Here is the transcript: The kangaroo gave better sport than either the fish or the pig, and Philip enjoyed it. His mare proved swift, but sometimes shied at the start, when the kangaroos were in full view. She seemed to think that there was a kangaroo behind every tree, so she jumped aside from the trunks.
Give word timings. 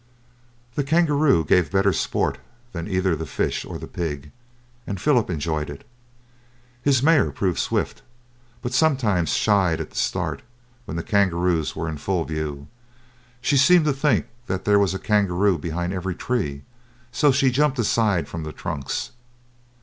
The 0.73 0.83
kangaroo 0.83 1.45
gave 1.45 1.69
better 1.71 1.93
sport 1.93 2.39
than 2.71 2.87
either 2.87 3.15
the 3.15 3.27
fish 3.27 3.63
or 3.63 3.77
the 3.77 3.85
pig, 3.85 4.31
and 4.87 4.99
Philip 4.99 5.29
enjoyed 5.29 5.69
it. 5.69 5.83
His 6.81 7.03
mare 7.03 7.29
proved 7.31 7.59
swift, 7.59 8.01
but 8.63 8.73
sometimes 8.73 9.29
shied 9.29 9.79
at 9.79 9.91
the 9.91 9.95
start, 9.95 10.41
when 10.85 10.97
the 10.97 11.03
kangaroos 11.03 11.75
were 11.75 11.87
in 11.87 11.97
full 11.99 12.25
view. 12.25 12.65
She 13.41 13.57
seemed 13.57 13.85
to 13.85 13.93
think 13.93 14.25
that 14.47 14.65
there 14.65 14.79
was 14.79 14.95
a 14.95 14.97
kangaroo 14.97 15.59
behind 15.59 15.93
every 15.93 16.15
tree, 16.15 16.63
so 17.11 17.31
she 17.31 17.51
jumped 17.51 17.77
aside 17.77 18.27
from 18.27 18.41
the 18.41 18.51
trunks. 18.53 19.11